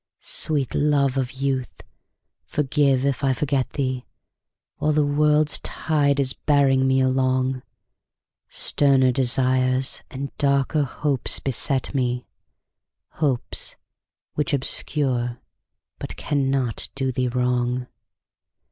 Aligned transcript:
Sweet 0.19 0.73
love 0.73 1.15
of 1.15 1.31
youth, 1.31 1.83
forgive 2.43 3.05
if 3.05 3.23
I 3.23 3.33
forget 3.33 3.73
thee 3.73 4.03
While 4.77 4.93
the 4.93 5.05
world's 5.05 5.59
tide 5.59 6.19
is 6.19 6.33
bearing 6.33 6.87
me 6.87 7.01
along; 7.01 7.61
Sterner 8.49 9.11
desires 9.11 10.01
and 10.09 10.35
darker 10.39 10.81
hopes 10.85 11.39
beset 11.39 11.93
me, 11.93 12.25
Hopes 13.21 13.75
which 14.33 14.53
obscure 14.55 15.37
but 15.99 16.15
cannot 16.15 16.89
do 16.95 17.11
thee 17.11 17.27
wrong. 17.27 17.85